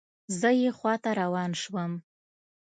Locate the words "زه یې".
0.39-0.69